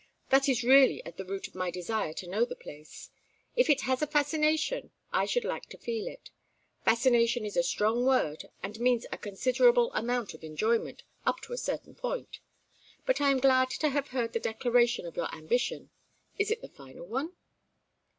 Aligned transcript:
That 0.31 0.49
is 0.49 0.63
really 0.63 1.05
at 1.05 1.17
the 1.17 1.25
root 1.25 1.47
of 1.47 1.53
my 1.53 1.69
desire 1.69 2.11
to 2.13 2.27
know 2.27 2.43
the 2.43 2.55
place. 2.55 3.11
If 3.55 3.69
it 3.69 3.81
has 3.81 4.01
a 4.01 4.07
fascination 4.07 4.89
I 5.13 5.27
should 5.27 5.43
like 5.43 5.67
to 5.67 5.77
feel 5.77 6.07
it. 6.07 6.31
Fascination 6.83 7.45
is 7.45 7.55
a 7.55 7.61
strong 7.61 8.03
word 8.03 8.45
and 8.63 8.79
means 8.79 9.05
a 9.11 9.19
considerable 9.19 9.93
amount 9.93 10.33
of 10.33 10.43
enjoyment, 10.43 11.03
up 11.23 11.39
to 11.41 11.53
a 11.53 11.57
certain 11.59 11.93
point. 11.93 12.39
But 13.05 13.21
I 13.21 13.29
am 13.29 13.39
glad 13.39 13.69
to 13.69 13.89
have 13.89 14.07
heard 14.07 14.33
the 14.33 14.39
declaration 14.39 15.05
of 15.05 15.15
your 15.15 15.31
ambition. 15.35 15.91
Is 16.39 16.49
it 16.49 16.61
the 16.63 16.67
final 16.69 17.05
one?" 17.05 17.33